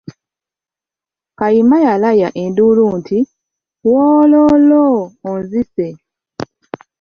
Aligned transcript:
Kayima 1.37 1.77
yalaya 1.85 2.29
enduulu 2.43 2.85
nti, 2.99 3.17
"Wooloolo, 3.89 4.83
onzise." 5.31 5.87